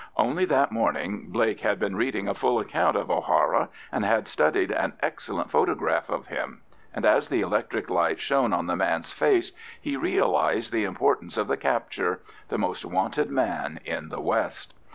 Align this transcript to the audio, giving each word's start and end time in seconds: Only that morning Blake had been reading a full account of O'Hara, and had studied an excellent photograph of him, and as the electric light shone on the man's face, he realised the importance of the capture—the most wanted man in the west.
Only 0.17 0.45
that 0.45 0.71
morning 0.71 1.29
Blake 1.29 1.59
had 1.59 1.77
been 1.77 1.95
reading 1.95 2.27
a 2.27 2.33
full 2.33 2.57
account 2.57 2.97
of 2.97 3.11
O'Hara, 3.11 3.69
and 3.91 4.03
had 4.03 4.27
studied 4.27 4.71
an 4.71 4.93
excellent 5.03 5.51
photograph 5.51 6.09
of 6.09 6.25
him, 6.25 6.61
and 6.91 7.05
as 7.05 7.29
the 7.29 7.41
electric 7.41 7.87
light 7.87 8.19
shone 8.19 8.51
on 8.51 8.65
the 8.65 8.75
man's 8.75 9.11
face, 9.11 9.51
he 9.79 9.95
realised 9.95 10.73
the 10.73 10.85
importance 10.85 11.37
of 11.37 11.47
the 11.47 11.55
capture—the 11.55 12.57
most 12.57 12.83
wanted 12.83 13.29
man 13.29 13.79
in 13.85 14.09
the 14.09 14.19
west. 14.21 14.73